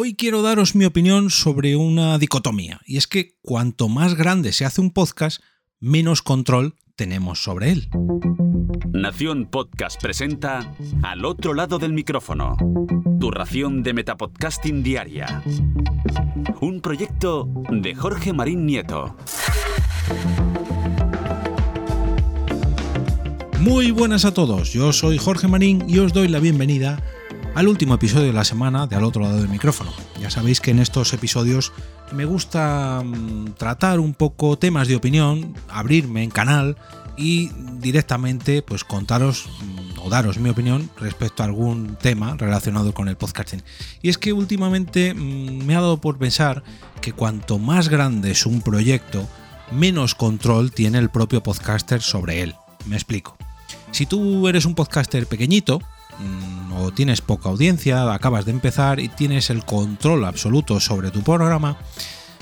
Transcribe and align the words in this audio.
Hoy 0.00 0.14
quiero 0.14 0.42
daros 0.42 0.76
mi 0.76 0.84
opinión 0.84 1.28
sobre 1.28 1.74
una 1.74 2.18
dicotomía, 2.18 2.80
y 2.86 2.98
es 2.98 3.08
que 3.08 3.34
cuanto 3.42 3.88
más 3.88 4.14
grande 4.14 4.52
se 4.52 4.64
hace 4.64 4.80
un 4.80 4.92
podcast, 4.92 5.42
menos 5.80 6.22
control 6.22 6.76
tenemos 6.94 7.42
sobre 7.42 7.72
él. 7.72 7.88
Nación 8.92 9.46
Podcast 9.50 10.00
presenta 10.00 10.72
Al 11.02 11.24
otro 11.24 11.52
lado 11.52 11.80
del 11.80 11.94
micrófono, 11.94 12.56
tu 13.18 13.32
ración 13.32 13.82
de 13.82 13.92
Metapodcasting 13.92 14.84
Diaria. 14.84 15.42
Un 16.60 16.80
proyecto 16.80 17.48
de 17.68 17.96
Jorge 17.96 18.32
Marín 18.32 18.66
Nieto. 18.66 19.16
Muy 23.58 23.90
buenas 23.90 24.24
a 24.24 24.32
todos, 24.32 24.72
yo 24.72 24.92
soy 24.92 25.18
Jorge 25.18 25.48
Marín 25.48 25.84
y 25.88 25.98
os 25.98 26.12
doy 26.12 26.28
la 26.28 26.38
bienvenida 26.38 27.02
al 27.54 27.68
último 27.68 27.94
episodio 27.94 28.26
de 28.26 28.32
la 28.32 28.44
semana 28.44 28.86
de 28.86 28.96
Al 28.96 29.04
otro 29.04 29.22
lado 29.22 29.38
del 29.38 29.48
micrófono. 29.48 29.92
Ya 30.20 30.30
sabéis 30.30 30.60
que 30.60 30.70
en 30.70 30.78
estos 30.78 31.12
episodios 31.12 31.72
me 32.12 32.24
gusta 32.24 33.02
mm, 33.04 33.54
tratar 33.56 34.00
un 34.00 34.14
poco 34.14 34.58
temas 34.58 34.88
de 34.88 34.96
opinión, 34.96 35.54
abrirme 35.68 36.22
en 36.22 36.30
canal 36.30 36.76
y 37.16 37.50
directamente 37.80 38.62
pues 38.62 38.84
contaros 38.84 39.48
mm, 39.60 39.98
o 40.00 40.10
daros 40.10 40.38
mi 40.38 40.50
opinión 40.50 40.88
respecto 40.98 41.42
a 41.42 41.46
algún 41.46 41.96
tema 41.96 42.36
relacionado 42.36 42.94
con 42.94 43.08
el 43.08 43.16
podcasting. 43.16 43.62
Y 44.02 44.08
es 44.08 44.18
que 44.18 44.32
últimamente 44.32 45.14
mm, 45.14 45.64
me 45.64 45.74
ha 45.74 45.80
dado 45.80 46.00
por 46.00 46.18
pensar 46.18 46.62
que 47.00 47.12
cuanto 47.12 47.58
más 47.58 47.88
grande 47.88 48.30
es 48.30 48.46
un 48.46 48.62
proyecto, 48.62 49.26
menos 49.72 50.14
control 50.14 50.72
tiene 50.72 50.98
el 50.98 51.10
propio 51.10 51.42
podcaster 51.42 52.02
sobre 52.02 52.42
él. 52.42 52.54
Me 52.86 52.96
explico. 52.96 53.36
Si 53.90 54.06
tú 54.06 54.48
eres 54.48 54.64
un 54.64 54.74
podcaster 54.74 55.26
pequeñito, 55.26 55.80
o 56.78 56.92
tienes 56.92 57.20
poca 57.20 57.48
audiencia, 57.48 58.12
acabas 58.12 58.44
de 58.44 58.52
empezar 58.52 59.00
y 59.00 59.08
tienes 59.08 59.50
el 59.50 59.64
control 59.64 60.24
absoluto 60.24 60.80
sobre 60.80 61.10
tu 61.10 61.22
programa, 61.22 61.76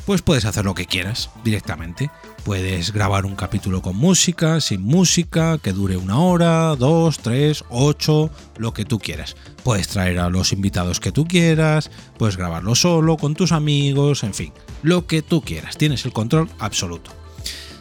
pues 0.07 0.23
puedes 0.23 0.45
hacer 0.45 0.65
lo 0.65 0.75
que 0.75 0.87
quieras 0.87 1.31
directamente. 1.43 2.11
Puedes 2.45 2.93
grabar 2.93 3.27
un 3.27 3.35
capítulo 3.35 3.83
con 3.83 3.97
música, 3.97 4.61
sin 4.61 4.83
música, 4.83 5.59
que 5.59 5.73
dure 5.73 5.97
una 5.97 6.21
hora, 6.21 6.77
dos, 6.77 7.19
tres, 7.19 7.65
ocho, 7.71 8.31
lo 8.57 8.73
que 8.73 8.85
tú 8.85 9.01
quieras. 9.01 9.37
Puedes 9.65 9.89
traer 9.89 10.21
a 10.21 10.31
los 10.31 10.53
invitados 10.53 11.01
que 11.01 11.11
tú 11.11 11.27
quieras, 11.27 11.91
puedes 12.19 12.37
grabarlo 12.37 12.77
solo, 12.77 13.17
con 13.17 13.35
tus 13.35 13.51
amigos, 13.51 14.23
en 14.23 14.33
fin, 14.33 14.53
lo 14.83 15.09
que 15.09 15.23
tú 15.23 15.43
quieras. 15.43 15.77
Tienes 15.77 16.05
el 16.05 16.13
control 16.13 16.49
absoluto. 16.61 17.26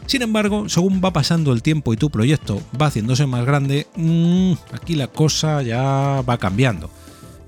Sin 0.05 0.21
embargo, 0.21 0.69
según 0.69 1.01
va 1.03 1.11
pasando 1.11 1.51
el 1.51 1.63
tiempo 1.63 1.91
y 1.93 1.97
tu 1.97 2.09
proyecto 2.09 2.61
va 2.79 2.87
haciéndose 2.87 3.25
más 3.25 3.45
grande, 3.45 3.87
mmm, 3.95 4.53
aquí 4.71 4.95
la 4.95 5.07
cosa 5.07 5.61
ya 5.61 6.21
va 6.21 6.37
cambiando. 6.37 6.89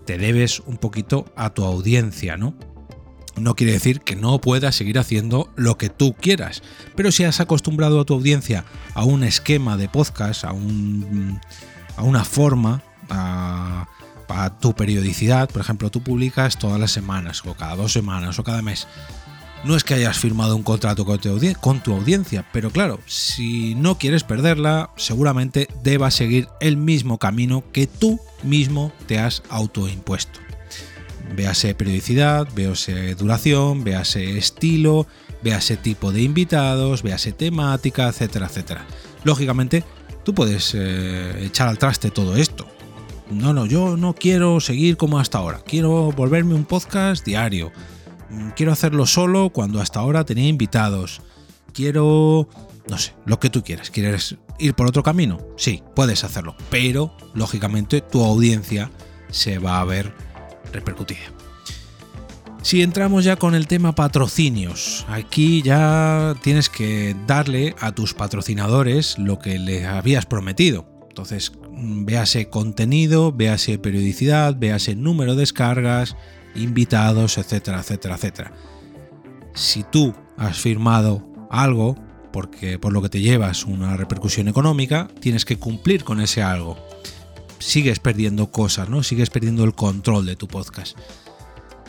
Te 0.05 0.17
debes 0.17 0.61
un 0.61 0.77
poquito 0.77 1.25
a 1.35 1.53
tu 1.53 1.63
audiencia, 1.63 2.37
¿no? 2.37 2.55
No 3.35 3.53
quiere 3.53 3.73
decir 3.73 4.01
que 4.01 4.15
no 4.15 4.41
puedas 4.41 4.75
seguir 4.75 4.97
haciendo 4.97 5.51
lo 5.55 5.77
que 5.77 5.89
tú 5.89 6.15
quieras, 6.19 6.63
pero 6.95 7.11
si 7.11 7.23
has 7.23 7.39
acostumbrado 7.39 8.01
a 8.01 8.05
tu 8.05 8.15
audiencia 8.15 8.65
a 8.95 9.03
un 9.03 9.23
esquema 9.23 9.77
de 9.77 9.87
podcast, 9.87 10.43
a, 10.43 10.49
a 10.49 12.03
una 12.03 12.23
forma, 12.23 12.81
a, 13.09 13.87
a 14.27 14.59
tu 14.59 14.73
periodicidad, 14.73 15.49
por 15.49 15.61
ejemplo, 15.61 15.91
tú 15.91 16.01
publicas 16.01 16.57
todas 16.57 16.79
las 16.79 16.91
semanas, 16.91 17.43
o 17.45 17.53
cada 17.53 17.75
dos 17.75 17.93
semanas, 17.93 18.39
o 18.39 18.43
cada 18.43 18.63
mes, 18.63 18.87
no 19.67 19.75
es 19.75 19.83
que 19.83 19.93
hayas 19.93 20.17
firmado 20.17 20.55
un 20.55 20.63
contrato 20.63 21.05
con 21.05 21.19
tu, 21.19 21.93
audiencia, 21.93 22.45
pero 22.53 22.71
claro, 22.71 22.99
si 23.05 23.75
no 23.75 23.97
quieres 23.97 24.23
perderla, 24.23 24.91
seguramente 24.95 25.67
debas 25.83 26.13
seguir 26.13 26.47
el 26.61 26.77
mismo 26.77 27.17
camino 27.17 27.63
que 27.73 27.85
tú 27.85 28.19
mismo 28.43 28.93
te 29.07 29.19
has 29.19 29.43
autoimpuesto. 29.49 30.39
Véase 31.35 31.75
periodicidad, 31.75 32.47
véase 32.55 33.15
duración, 33.15 33.83
véase 33.83 34.37
estilo, 34.37 35.05
véase 35.43 35.75
tipo 35.75 36.13
de 36.13 36.21
invitados, 36.21 37.03
véase 37.03 37.33
temática, 37.33 38.07
etcétera, 38.07 38.47
etcétera. 38.47 38.85
Lógicamente, 39.25 39.83
tú 40.23 40.33
puedes 40.33 40.73
eh, 40.75 41.43
echar 41.43 41.67
al 41.67 41.77
traste 41.77 42.09
todo 42.09 42.37
esto. 42.37 42.65
No, 43.29 43.51
no, 43.51 43.65
yo 43.65 43.97
no 43.97 44.13
quiero 44.13 44.61
seguir 44.61 44.95
como 44.95 45.19
hasta 45.19 45.39
ahora. 45.39 45.59
Quiero 45.65 46.13
volverme 46.13 46.53
un 46.53 46.63
podcast 46.63 47.25
diario 47.25 47.73
quiero 48.55 48.71
hacerlo 48.71 49.05
solo 49.05 49.49
cuando 49.49 49.81
hasta 49.81 49.99
ahora 49.99 50.25
tenía 50.25 50.47
invitados. 50.47 51.21
Quiero, 51.73 52.49
no 52.89 52.97
sé, 52.97 53.13
lo 53.25 53.39
que 53.39 53.49
tú 53.49 53.63
quieras. 53.63 53.89
¿Quieres 53.89 54.35
ir 54.59 54.73
por 54.73 54.87
otro 54.87 55.03
camino? 55.03 55.39
Sí, 55.57 55.83
puedes 55.95 56.23
hacerlo, 56.23 56.55
pero 56.69 57.15
lógicamente 57.33 58.01
tu 58.01 58.23
audiencia 58.23 58.91
se 59.29 59.59
va 59.59 59.79
a 59.79 59.85
ver 59.85 60.13
repercutida. 60.71 61.19
Si 62.67 62.81
entramos 62.81 63.23
ya 63.23 63.37
con 63.37 63.55
el 63.55 63.65
tema 63.67 63.95
patrocinios, 63.95 65.05
aquí 65.07 65.61
ya 65.61 66.35
tienes 66.41 66.69
que 66.69 67.15
darle 67.25 67.75
a 67.79 67.93
tus 67.93 68.13
patrocinadores 68.13 69.17
lo 69.17 69.39
que 69.39 69.57
les 69.57 69.85
habías 69.85 70.25
prometido. 70.25 70.85
Entonces, 71.07 71.51
mm, 71.51 71.66
véase 71.77 72.49
contenido, 72.49 73.31
véase 73.31 73.77
periodicidad, 73.77 74.57
véase 74.57 74.95
número 74.95 75.35
de 75.35 75.41
descargas, 75.41 76.15
invitados, 76.55 77.37
etcétera, 77.37 77.79
etcétera, 77.79 78.15
etcétera. 78.15 78.53
Si 79.53 79.83
tú 79.83 80.13
has 80.37 80.59
firmado 80.59 81.27
algo, 81.49 81.95
porque 82.31 82.77
por 82.79 82.93
lo 82.93 83.01
que 83.01 83.09
te 83.09 83.21
llevas 83.21 83.65
una 83.65 83.97
repercusión 83.97 84.47
económica, 84.47 85.07
tienes 85.19 85.45
que 85.45 85.57
cumplir 85.57 86.03
con 86.03 86.21
ese 86.21 86.43
algo. 86.43 86.77
Sigues 87.59 87.99
perdiendo 87.99 88.51
cosas, 88.51 88.89
¿no? 88.89 89.03
Sigues 89.03 89.29
perdiendo 89.29 89.63
el 89.63 89.73
control 89.73 90.25
de 90.25 90.35
tu 90.35 90.47
podcast. 90.47 90.97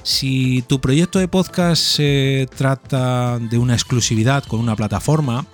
Si 0.03 0.62
tu 0.66 0.81
proyecto 0.81 1.19
de 1.19 1.28
podcast 1.28 1.82
se 1.82 2.49
trata 2.56 3.38
de 3.38 3.59
una 3.59 3.75
exclusividad 3.75 4.44
con 4.44 4.60
una 4.60 4.76
plataforma, 4.76 5.44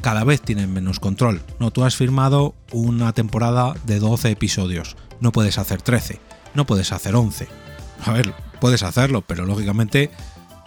cada 0.00 0.24
vez 0.24 0.40
tienes 0.40 0.68
menos 0.68 1.00
control. 1.00 1.42
No, 1.58 1.70
tú 1.70 1.84
has 1.84 1.96
firmado 1.96 2.54
una 2.72 3.12
temporada 3.12 3.74
de 3.84 3.98
12 3.98 4.30
episodios. 4.30 4.96
No 5.20 5.32
puedes 5.32 5.58
hacer 5.58 5.82
13, 5.82 6.20
no 6.54 6.66
puedes 6.66 6.92
hacer 6.92 7.14
11. 7.14 7.48
A 8.04 8.12
ver, 8.12 8.34
puedes 8.60 8.82
hacerlo, 8.82 9.22
pero 9.22 9.44
lógicamente 9.44 10.10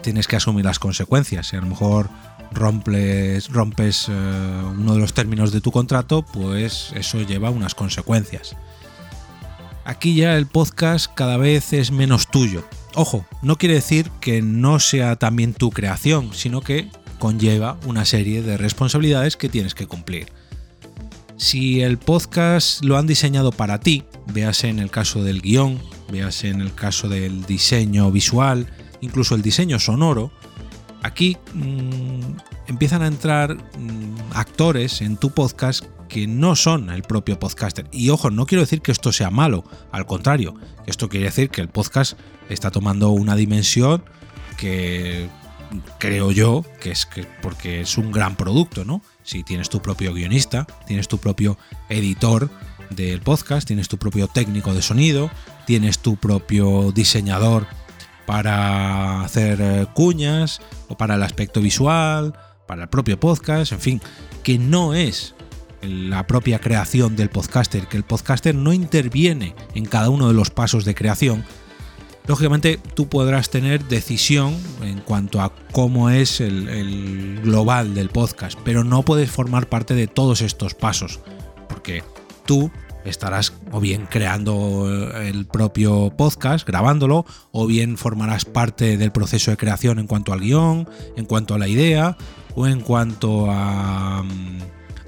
tienes 0.01 0.27
que 0.27 0.35
asumir 0.35 0.65
las 0.65 0.79
consecuencias. 0.79 1.47
Si 1.47 1.55
a 1.55 1.61
lo 1.61 1.67
mejor 1.67 2.09
rompes, 2.51 3.49
rompes 3.49 4.07
eh, 4.09 4.11
uno 4.11 4.93
de 4.93 4.99
los 4.99 5.13
términos 5.13 5.51
de 5.51 5.61
tu 5.61 5.71
contrato, 5.71 6.23
pues 6.23 6.91
eso 6.95 7.21
lleva 7.21 7.49
unas 7.49 7.75
consecuencias. 7.75 8.55
Aquí 9.85 10.15
ya 10.15 10.37
el 10.37 10.47
podcast 10.47 11.11
cada 11.13 11.37
vez 11.37 11.73
es 11.73 11.91
menos 11.91 12.27
tuyo. 12.27 12.63
Ojo, 12.95 13.25
no 13.41 13.57
quiere 13.57 13.75
decir 13.75 14.09
que 14.21 14.41
no 14.41 14.79
sea 14.79 15.15
también 15.15 15.53
tu 15.53 15.71
creación, 15.71 16.33
sino 16.33 16.61
que 16.61 16.89
conlleva 17.23 17.79
una 17.85 18.03
serie 18.03 18.41
de 18.41 18.57
responsabilidades 18.57 19.37
que 19.37 19.47
tienes 19.47 19.75
que 19.75 19.87
cumplir. 19.87 20.27
Si 21.37 21.79
el 21.79 21.97
podcast 21.97 22.83
lo 22.83 22.97
han 22.97 23.07
diseñado 23.07 23.53
para 23.53 23.79
ti, 23.79 24.03
véase 24.33 24.67
en 24.67 24.77
el 24.77 24.91
caso 24.91 25.23
del 25.23 25.41
guion, 25.41 25.79
véase 26.11 26.49
en 26.49 26.59
el 26.59 26.73
caso 26.73 27.07
del 27.07 27.45
diseño 27.45 28.11
visual, 28.11 28.67
incluso 28.99 29.35
el 29.35 29.41
diseño 29.41 29.79
sonoro, 29.79 30.33
aquí 31.01 31.37
mmm, 31.53 32.35
empiezan 32.67 33.03
a 33.03 33.07
entrar 33.07 33.55
mmm, 33.55 34.17
actores 34.33 35.01
en 35.01 35.15
tu 35.15 35.29
podcast 35.29 35.85
que 36.09 36.27
no 36.27 36.57
son 36.57 36.89
el 36.89 37.03
propio 37.03 37.39
podcaster. 37.39 37.87
Y 37.93 38.09
ojo, 38.09 38.31
no 38.31 38.45
quiero 38.45 38.63
decir 38.63 38.81
que 38.81 38.91
esto 38.91 39.13
sea 39.13 39.29
malo, 39.29 39.63
al 39.93 40.05
contrario, 40.05 40.55
esto 40.87 41.07
quiere 41.07 41.27
decir 41.27 41.49
que 41.49 41.61
el 41.61 41.69
podcast 41.69 42.19
está 42.49 42.69
tomando 42.69 43.11
una 43.11 43.37
dimensión 43.37 44.03
que 44.57 45.29
creo 45.99 46.31
yo 46.31 46.63
que 46.81 46.91
es 46.91 47.05
que 47.05 47.25
porque 47.41 47.81
es 47.81 47.97
un 47.97 48.11
gran 48.11 48.35
producto, 48.35 48.85
¿no? 48.85 49.01
Si 49.23 49.43
tienes 49.43 49.69
tu 49.69 49.81
propio 49.81 50.13
guionista, 50.13 50.65
tienes 50.87 51.07
tu 51.07 51.17
propio 51.17 51.57
editor 51.89 52.49
del 52.89 53.21
podcast, 53.21 53.67
tienes 53.67 53.87
tu 53.87 53.97
propio 53.97 54.27
técnico 54.27 54.73
de 54.73 54.81
sonido, 54.81 55.29
tienes 55.65 55.99
tu 55.99 56.17
propio 56.17 56.91
diseñador 56.91 57.67
para 58.25 59.21
hacer 59.21 59.59
eh, 59.61 59.87
cuñas 59.93 60.61
o 60.87 60.97
para 60.97 61.15
el 61.15 61.23
aspecto 61.23 61.61
visual, 61.61 62.33
para 62.67 62.83
el 62.83 62.89
propio 62.89 63.19
podcast, 63.19 63.71
en 63.71 63.79
fin, 63.79 64.01
que 64.43 64.57
no 64.57 64.93
es 64.93 65.35
la 65.81 66.25
propia 66.27 66.59
creación 66.59 67.15
del 67.15 67.29
podcaster, 67.29 67.87
que 67.87 67.97
el 67.97 68.03
podcaster 68.03 68.55
no 68.55 68.71
interviene 68.71 69.55
en 69.75 69.85
cada 69.85 70.09
uno 70.09 70.27
de 70.27 70.33
los 70.33 70.49
pasos 70.49 70.85
de 70.85 70.95
creación, 70.95 71.43
lógicamente 72.25 72.79
tú 72.95 73.07
podrás 73.07 73.49
tener 73.49 73.85
decisión 73.87 74.55
en 74.81 74.99
cuanto 74.99 75.41
a 75.41 75.53
cómo 75.71 76.09
es 76.09 76.39
el, 76.39 77.41
global 77.43 77.93
del 77.93 78.09
podcast, 78.09 78.57
pero 78.63 78.83
no 78.83 79.03
puedes 79.03 79.29
formar 79.29 79.67
parte 79.67 79.95
de 79.95 80.07
todos 80.07 80.41
estos 80.41 80.73
pasos, 80.73 81.19
porque 81.67 82.03
tú 82.45 82.71
estarás 83.05 83.53
o 83.71 83.79
bien 83.79 84.07
creando 84.09 84.89
el 85.21 85.45
propio 85.45 86.13
podcast, 86.15 86.65
grabándolo, 86.65 87.25
o 87.51 87.67
bien 87.67 87.97
formarás 87.97 88.45
parte 88.45 88.97
del 88.97 89.11
proceso 89.11 89.51
de 89.51 89.57
creación 89.57 89.99
en 89.99 90.07
cuanto 90.07 90.31
al 90.31 90.39
guion, 90.39 90.87
en 91.17 91.25
cuanto 91.25 91.53
a 91.53 91.57
la 91.57 91.67
idea, 91.67 92.17
o 92.55 92.67
en 92.67 92.79
cuanto 92.79 93.51
a 93.51 94.23
mm, 94.23 94.59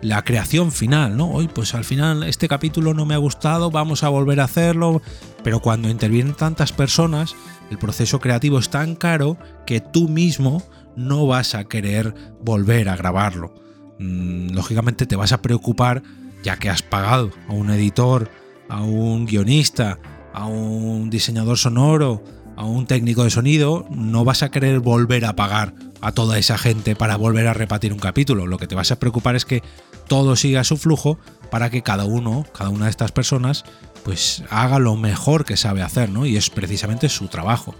la 0.02 0.24
creación 0.24 0.72
final, 0.72 1.18
¿no? 1.18 1.30
Hoy, 1.30 1.48
pues 1.48 1.74
al 1.74 1.84
final 1.84 2.24
este 2.24 2.48
capítulo 2.48 2.94
no 2.94 3.06
me 3.06 3.14
ha 3.14 3.20
gustado, 3.20 3.72
vamos 3.72 4.04
a 4.04 4.10
volver 4.10 4.40
a 4.40 4.46
hacerlo. 4.46 5.02
Pero 5.44 5.60
cuando 5.60 5.90
intervienen 5.90 6.34
tantas 6.34 6.72
personas, 6.72 7.36
el 7.70 7.78
proceso 7.78 8.20
creativo 8.20 8.60
es 8.60 8.70
tan 8.70 8.96
caro 8.96 9.38
que 9.66 9.82
tú 9.82 10.08
mismo 10.10 10.64
no 10.96 11.28
vas 11.28 11.56
a 11.56 11.66
querer 11.66 12.14
volver 12.42 12.90
a 12.90 12.96
grabarlo. 12.96 13.54
Mm, 14.00 14.52
lógicamente 14.52 15.06
te 15.06 15.16
vas 15.16 15.32
a 15.32 15.42
preocupar 15.42 16.04
ya 16.44 16.58
que 16.58 16.70
has 16.70 16.84
pagado 16.84 17.32
a 17.48 17.54
un 17.54 17.70
editor, 17.72 18.30
a 18.70 18.82
un 18.82 19.26
guionista, 19.26 20.00
a 20.34 20.46
un 20.46 21.10
diseñador 21.10 21.58
sonoro, 21.58 22.24
a 22.56 22.66
un 22.66 22.86
técnico 22.86 23.24
de 23.24 23.30
sonido, 23.30 23.86
no 23.90 24.24
vas 24.24 24.44
a 24.44 24.50
querer 24.50 24.80
volver 24.80 25.26
a 25.26 25.36
pagar 25.36 25.74
a 26.06 26.12
toda 26.12 26.38
esa 26.38 26.60
gente 26.60 26.96
para 26.96 27.16
volver 27.16 27.48
a 27.48 27.56
repartir 27.56 27.92
un 27.92 27.98
capítulo. 27.98 28.46
Lo 28.46 28.60
que 28.60 28.68
te 28.68 28.76
vas 28.76 28.92
a 28.92 29.00
preocupar 29.00 29.36
es 29.36 29.44
que 29.44 29.64
todo 30.08 30.36
siga 30.36 30.64
su 30.64 30.78
flujo 30.78 31.18
para 31.50 31.72
que 31.72 31.82
cada 31.82 32.06
uno, 32.06 32.46
cada 32.56 32.70
una 32.70 32.86
de 32.86 32.92
estas 32.92 33.12
personas, 33.12 33.66
pues 34.04 34.44
haga 34.52 34.78
lo 34.78 34.96
mejor 34.98 35.46
que 35.46 35.58
sabe 35.58 35.82
hacer, 35.82 36.12
¿no? 36.12 36.28
Y 36.28 36.38
es 36.38 36.52
precisamente 36.52 37.10
su 37.10 37.28
trabajo. 37.28 37.74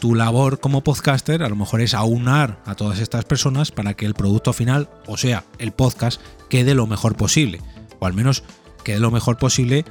Tu 0.00 0.14
labor 0.14 0.60
como 0.60 0.84
podcaster 0.84 1.42
a 1.42 1.48
lo 1.48 1.56
mejor 1.56 1.80
es 1.80 1.94
aunar 1.94 2.60
a 2.66 2.74
todas 2.74 2.98
estas 2.98 3.24
personas 3.24 3.70
para 3.70 3.94
que 3.94 4.04
el 4.04 4.12
producto 4.12 4.52
final, 4.52 4.90
o 5.06 5.16
sea, 5.16 5.44
el 5.56 5.72
podcast, 5.72 6.20
quede 6.50 6.74
lo 6.74 6.86
mejor 6.86 7.16
posible. 7.16 7.62
O 8.00 8.06
al 8.06 8.12
menos 8.12 8.42
quede 8.84 9.00
lo 9.00 9.10
mejor 9.10 9.38
posible 9.38 9.86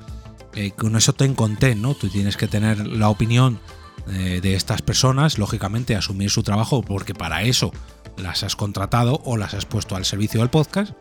eh, 0.53 0.69
con 0.69 0.95
eso 0.95 1.13
te 1.13 1.33
content, 1.33 1.81
¿no? 1.81 1.95
Tú 1.95 2.09
tienes 2.09 2.37
que 2.37 2.47
tener 2.47 2.85
la 2.85 3.09
opinión 3.09 3.59
eh, 4.07 4.39
de 4.41 4.55
estas 4.55 4.81
personas, 4.81 5.37
lógicamente 5.37 5.95
asumir 5.95 6.29
su 6.29 6.43
trabajo 6.43 6.81
porque 6.81 7.13
para 7.13 7.43
eso 7.43 7.71
las 8.17 8.43
has 8.43 8.55
contratado 8.55 9.21
o 9.25 9.37
las 9.37 9.53
has 9.53 9.65
puesto 9.65 9.95
al 9.95 10.05
servicio 10.05 10.39
del 10.39 10.49
podcast, 10.49 10.93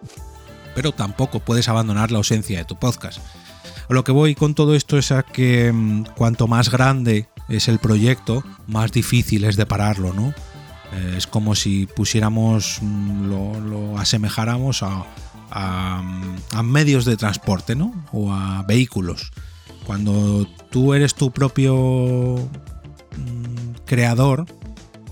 pero 0.75 0.93
tampoco 0.93 1.41
puedes 1.41 1.69
abandonar 1.69 2.11
la 2.11 2.19
ausencia 2.19 2.59
de 2.59 2.65
tu 2.65 2.79
podcast. 2.79 3.19
lo 3.89 4.05
que 4.05 4.13
voy 4.13 4.35
con 4.35 4.55
todo 4.55 4.75
esto 4.75 4.97
es 4.97 5.13
a 5.13 5.23
que 5.23 5.71
mm, 5.73 6.05
cuanto 6.17 6.47
más 6.47 6.71
grande 6.71 7.29
es 7.49 7.69
el 7.69 7.79
proyecto, 7.79 8.43
más 8.67 8.93
difícil 8.93 9.45
es 9.45 9.57
de 9.57 9.67
pararlo, 9.67 10.15
¿no? 10.15 10.33
Eh, 10.93 11.15
es 11.17 11.27
como 11.27 11.55
si 11.55 11.87
pusiéramos, 11.87 12.79
mm, 12.81 13.27
lo 13.27 13.99
asemejáramos 13.99 14.83
a, 14.83 15.05
a, 15.53 16.63
medios 16.63 17.05
de 17.05 17.17
transporte, 17.17 17.75
¿no? 17.75 17.93
O 18.13 18.33
a 18.33 18.63
vehículos. 18.63 19.33
Cuando 19.85 20.47
tú 20.71 20.95
eres 20.95 21.15
tu 21.15 21.31
propio 21.31 21.75
mm, 21.75 22.72
creador 23.93 24.47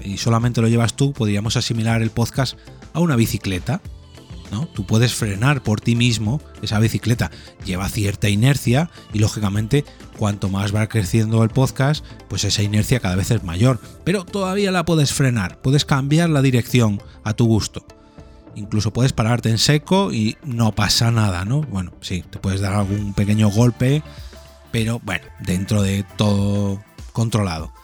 y 0.02 0.16
solamente 0.16 0.62
lo 0.62 0.68
llevas 0.68 0.94
tú, 0.94 1.12
podríamos 1.12 1.58
asimilar 1.58 2.00
el 2.00 2.08
podcast 2.08 2.56
a 2.94 3.00
una 3.00 3.14
bicicleta. 3.14 3.82
¿no? 4.50 4.66
Tú 4.68 4.86
puedes 4.86 5.12
frenar 5.12 5.62
por 5.62 5.82
ti 5.82 5.94
mismo 5.94 6.40
esa 6.62 6.78
bicicleta. 6.78 7.30
Lleva 7.66 7.90
cierta 7.90 8.30
inercia 8.30 8.90
y 9.12 9.18
lógicamente 9.18 9.84
cuanto 10.16 10.48
más 10.48 10.74
va 10.74 10.88
creciendo 10.88 11.42
el 11.44 11.50
podcast, 11.50 12.02
pues 12.30 12.44
esa 12.44 12.62
inercia 12.62 13.00
cada 13.00 13.16
vez 13.16 13.30
es 13.30 13.44
mayor. 13.44 13.80
Pero 14.02 14.24
todavía 14.24 14.70
la 14.70 14.86
puedes 14.86 15.12
frenar, 15.12 15.60
puedes 15.60 15.84
cambiar 15.84 16.30
la 16.30 16.40
dirección 16.40 17.02
a 17.22 17.34
tu 17.34 17.44
gusto. 17.44 17.84
Incluso 18.54 18.94
puedes 18.94 19.12
pararte 19.12 19.50
en 19.50 19.58
seco 19.58 20.10
y 20.10 20.38
no 20.42 20.74
pasa 20.74 21.10
nada, 21.10 21.44
¿no? 21.44 21.60
Bueno, 21.60 21.92
sí, 22.00 22.24
te 22.30 22.38
puedes 22.38 22.62
dar 22.62 22.72
algún 22.72 23.12
pequeño 23.12 23.50
golpe, 23.50 24.02
pero 24.72 25.02
bueno, 25.04 25.26
dentro 25.40 25.82
de 25.82 26.02
todo 26.16 26.82
controlado. 27.12 27.74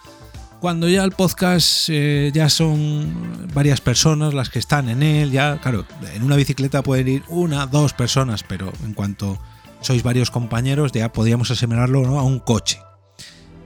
Cuando 0.60 0.88
ya 0.88 1.04
el 1.04 1.12
podcast 1.12 1.88
eh, 1.90 2.30
ya 2.34 2.48
son 2.48 3.48
varias 3.54 3.80
personas 3.80 4.34
las 4.34 4.48
que 4.48 4.58
están 4.58 4.88
en 4.88 5.02
él, 5.02 5.30
ya, 5.30 5.60
claro, 5.60 5.84
en 6.14 6.22
una 6.22 6.36
bicicleta 6.36 6.82
pueden 6.82 7.08
ir 7.08 7.22
una, 7.28 7.66
dos 7.66 7.92
personas, 7.92 8.42
pero 8.42 8.72
en 8.84 8.94
cuanto 8.94 9.38
sois 9.80 10.02
varios 10.02 10.30
compañeros, 10.30 10.92
ya 10.92 11.12
podríamos 11.12 11.50
asimilarlo 11.50 12.18
a 12.18 12.22
un 12.22 12.40
coche. 12.40 12.80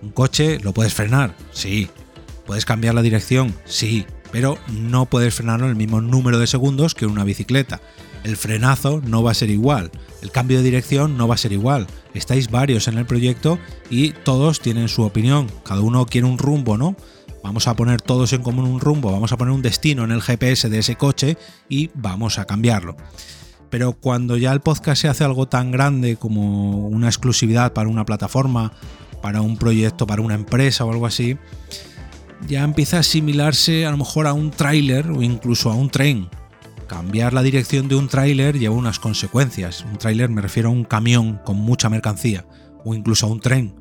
Un 0.02 0.10
coche 0.10 0.58
lo 0.60 0.72
puedes 0.72 0.92
frenar, 0.92 1.34
sí. 1.52 1.88
Puedes 2.46 2.64
cambiar 2.64 2.94
la 2.94 3.02
dirección, 3.02 3.54
sí 3.64 4.04
pero 4.32 4.58
no 4.68 5.06
puedes 5.06 5.34
frenarlo 5.34 5.66
en 5.66 5.70
el 5.70 5.76
mismo 5.76 6.00
número 6.00 6.38
de 6.38 6.46
segundos 6.46 6.94
que 6.94 7.06
una 7.06 7.24
bicicleta. 7.24 7.80
El 8.24 8.36
frenazo 8.36 9.00
no 9.04 9.22
va 9.22 9.32
a 9.32 9.34
ser 9.34 9.50
igual, 9.50 9.90
el 10.22 10.30
cambio 10.30 10.58
de 10.58 10.64
dirección 10.64 11.16
no 11.16 11.28
va 11.28 11.34
a 11.34 11.38
ser 11.38 11.52
igual. 11.52 11.86
Estáis 12.14 12.50
varios 12.50 12.88
en 12.88 12.98
el 12.98 13.06
proyecto 13.06 13.58
y 13.88 14.10
todos 14.10 14.60
tienen 14.60 14.88
su 14.88 15.02
opinión, 15.02 15.48
cada 15.64 15.80
uno 15.80 16.06
quiere 16.06 16.26
un 16.26 16.38
rumbo, 16.38 16.76
¿no? 16.76 16.96
Vamos 17.42 17.66
a 17.68 17.74
poner 17.74 18.02
todos 18.02 18.32
en 18.32 18.42
común 18.42 18.66
un 18.66 18.80
rumbo, 18.80 19.12
vamos 19.12 19.32
a 19.32 19.38
poner 19.38 19.54
un 19.54 19.62
destino 19.62 20.04
en 20.04 20.10
el 20.10 20.20
GPS 20.20 20.68
de 20.68 20.78
ese 20.78 20.96
coche 20.96 21.38
y 21.68 21.90
vamos 21.94 22.38
a 22.38 22.44
cambiarlo. 22.44 22.96
Pero 23.70 23.92
cuando 23.92 24.36
ya 24.36 24.52
el 24.52 24.60
podcast 24.60 25.02
se 25.02 25.08
hace 25.08 25.24
algo 25.24 25.46
tan 25.48 25.70
grande 25.70 26.16
como 26.16 26.88
una 26.88 27.06
exclusividad 27.06 27.72
para 27.72 27.88
una 27.88 28.04
plataforma, 28.04 28.72
para 29.22 29.40
un 29.40 29.56
proyecto, 29.56 30.06
para 30.06 30.22
una 30.22 30.34
empresa 30.34 30.84
o 30.84 30.90
algo 30.90 31.06
así, 31.06 31.38
ya 32.46 32.62
empieza 32.64 32.98
a 32.98 33.00
asimilarse 33.00 33.86
a 33.86 33.90
lo 33.90 33.98
mejor 33.98 34.26
a 34.26 34.32
un 34.32 34.50
tráiler 34.50 35.10
o 35.10 35.22
incluso 35.22 35.70
a 35.70 35.74
un 35.74 35.88
tren. 35.88 36.28
Cambiar 36.90 37.32
la 37.32 37.44
dirección 37.44 37.86
de 37.86 37.94
un 37.94 38.08
tráiler 38.08 38.58
lleva 38.58 38.74
unas 38.74 38.98
consecuencias. 38.98 39.84
Un 39.88 39.96
tráiler 39.96 40.28
me 40.28 40.42
refiero 40.42 40.70
a 40.70 40.72
un 40.72 40.82
camión 40.82 41.38
con 41.44 41.56
mucha 41.56 41.88
mercancía 41.88 42.44
o 42.84 42.96
incluso 42.96 43.26
a 43.26 43.28
un 43.30 43.38
tren. 43.38 43.76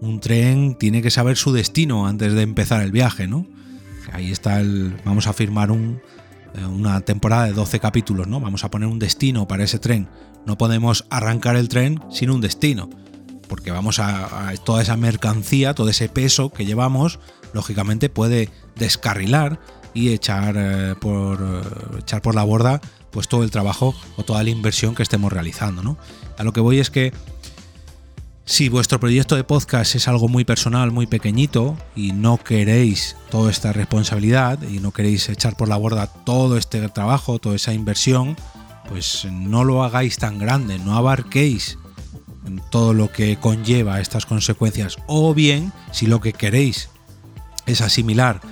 Un 0.00 0.18
tren 0.18 0.74
tiene 0.74 1.02
que 1.02 1.10
saber 1.10 1.36
su 1.36 1.52
destino 1.52 2.06
antes 2.06 2.32
de 2.32 2.40
empezar 2.40 2.82
el 2.82 2.90
viaje, 2.90 3.26
¿no? 3.26 3.46
Ahí 4.14 4.32
está 4.32 4.60
el... 4.62 4.96
Vamos 5.04 5.26
a 5.26 5.34
firmar 5.34 5.72
eh, 5.72 6.64
una 6.64 7.02
temporada 7.02 7.44
de 7.44 7.52
12 7.52 7.80
capítulos, 7.80 8.28
¿no? 8.28 8.40
Vamos 8.40 8.64
a 8.64 8.70
poner 8.70 8.88
un 8.88 8.98
destino 8.98 9.46
para 9.46 9.64
ese 9.64 9.78
tren. 9.78 10.08
No 10.46 10.56
podemos 10.56 11.04
arrancar 11.10 11.56
el 11.56 11.68
tren 11.68 12.00
sin 12.10 12.30
un 12.30 12.40
destino, 12.40 12.88
porque 13.46 13.72
vamos 13.72 13.98
a 13.98 14.54
toda 14.64 14.80
esa 14.80 14.96
mercancía, 14.96 15.74
todo 15.74 15.90
ese 15.90 16.08
peso 16.08 16.48
que 16.48 16.64
llevamos, 16.64 17.20
lógicamente 17.52 18.08
puede 18.08 18.48
descarrilar 18.74 19.60
y 19.94 20.12
echar, 20.12 20.56
eh, 20.58 20.94
por, 21.00 21.96
echar 21.98 22.20
por 22.20 22.34
la 22.34 22.42
borda 22.42 22.80
pues 23.10 23.28
todo 23.28 23.44
el 23.44 23.50
trabajo 23.52 23.94
o 24.16 24.24
toda 24.24 24.42
la 24.42 24.50
inversión 24.50 24.94
que 24.96 25.04
estemos 25.04 25.32
realizando. 25.32 25.82
¿no? 25.82 25.96
A 26.36 26.42
lo 26.42 26.52
que 26.52 26.60
voy 26.60 26.80
es 26.80 26.90
que 26.90 27.12
si 28.44 28.68
vuestro 28.68 29.00
proyecto 29.00 29.36
de 29.36 29.44
podcast 29.44 29.94
es 29.94 30.08
algo 30.08 30.28
muy 30.28 30.44
personal, 30.44 30.90
muy 30.90 31.06
pequeñito 31.06 31.78
y 31.96 32.12
no 32.12 32.36
queréis 32.36 33.16
toda 33.30 33.50
esta 33.50 33.72
responsabilidad 33.72 34.60
y 34.62 34.80
no 34.80 34.90
queréis 34.90 35.28
echar 35.28 35.56
por 35.56 35.68
la 35.68 35.76
borda 35.76 36.08
todo 36.08 36.58
este 36.58 36.86
trabajo, 36.88 37.38
toda 37.38 37.56
esa 37.56 37.72
inversión, 37.72 38.36
pues 38.88 39.26
no 39.30 39.64
lo 39.64 39.82
hagáis 39.82 40.18
tan 40.18 40.38
grande, 40.38 40.78
no 40.78 40.96
abarquéis 40.96 41.78
todo 42.70 42.92
lo 42.92 43.10
que 43.10 43.36
conlleva 43.36 44.00
estas 44.00 44.26
consecuencias. 44.26 44.96
O 45.06 45.32
bien, 45.32 45.72
si 45.92 46.06
lo 46.06 46.20
que 46.20 46.32
queréis 46.32 46.90
es 47.64 47.80
asimilar 47.80 48.42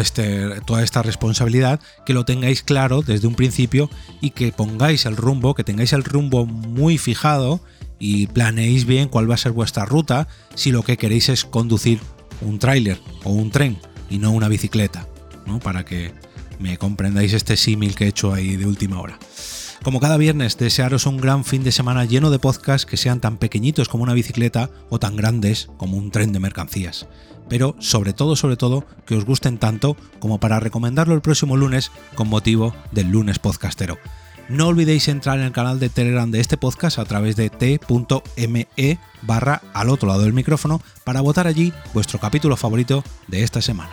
este, 0.00 0.60
toda 0.66 0.82
esta 0.82 1.02
responsabilidad, 1.02 1.80
que 2.06 2.14
lo 2.14 2.24
tengáis 2.24 2.62
claro 2.62 3.02
desde 3.02 3.26
un 3.26 3.34
principio 3.34 3.90
y 4.20 4.30
que 4.30 4.52
pongáis 4.52 5.06
el 5.06 5.16
rumbo, 5.16 5.54
que 5.54 5.64
tengáis 5.64 5.92
el 5.92 6.04
rumbo 6.04 6.46
muy 6.46 6.98
fijado 6.98 7.60
y 7.98 8.26
planeéis 8.28 8.84
bien 8.84 9.08
cuál 9.08 9.30
va 9.30 9.34
a 9.34 9.38
ser 9.38 9.52
vuestra 9.52 9.84
ruta 9.84 10.28
si 10.54 10.72
lo 10.72 10.82
que 10.82 10.96
queréis 10.96 11.28
es 11.28 11.44
conducir 11.44 12.00
un 12.40 12.58
tráiler 12.58 13.00
o 13.24 13.30
un 13.30 13.50
tren 13.50 13.78
y 14.10 14.18
no 14.18 14.30
una 14.30 14.48
bicicleta, 14.48 15.06
¿no? 15.46 15.58
Para 15.58 15.84
que 15.84 16.12
me 16.58 16.78
comprendáis 16.78 17.32
este 17.32 17.56
símil 17.56 17.94
que 17.94 18.04
he 18.04 18.08
hecho 18.08 18.32
ahí 18.32 18.56
de 18.56 18.66
última 18.66 19.00
hora. 19.00 19.18
Como 19.82 19.98
cada 19.98 20.16
viernes, 20.16 20.56
desearos 20.56 21.06
un 21.06 21.16
gran 21.16 21.44
fin 21.44 21.64
de 21.64 21.72
semana 21.72 22.04
lleno 22.04 22.30
de 22.30 22.38
podcasts 22.38 22.86
que 22.86 22.96
sean 22.96 23.20
tan 23.20 23.36
pequeñitos 23.36 23.88
como 23.88 24.04
una 24.04 24.14
bicicleta 24.14 24.70
o 24.90 24.98
tan 24.98 25.16
grandes 25.16 25.68
como 25.76 25.96
un 25.96 26.10
tren 26.10 26.32
de 26.32 26.38
mercancías 26.38 27.06
pero 27.52 27.76
sobre 27.80 28.14
todo, 28.14 28.34
sobre 28.34 28.56
todo, 28.56 28.86
que 29.04 29.14
os 29.14 29.26
gusten 29.26 29.58
tanto 29.58 29.94
como 30.20 30.40
para 30.40 30.58
recomendarlo 30.58 31.14
el 31.14 31.20
próximo 31.20 31.54
lunes 31.54 31.90
con 32.14 32.28
motivo 32.28 32.74
del 32.92 33.10
lunes 33.10 33.38
podcastero. 33.38 33.98
No 34.48 34.68
olvidéis 34.68 35.08
entrar 35.08 35.38
en 35.38 35.44
el 35.44 35.52
canal 35.52 35.78
de 35.78 35.90
Telegram 35.90 36.30
de 36.30 36.40
este 36.40 36.56
podcast 36.56 36.98
a 36.98 37.04
través 37.04 37.36
de 37.36 37.50
t.me 37.50 38.98
barra 39.20 39.60
al 39.74 39.90
otro 39.90 40.08
lado 40.08 40.22
del 40.22 40.32
micrófono 40.32 40.80
para 41.04 41.20
votar 41.20 41.46
allí 41.46 41.74
vuestro 41.92 42.18
capítulo 42.18 42.56
favorito 42.56 43.04
de 43.28 43.42
esta 43.42 43.60
semana. 43.60 43.92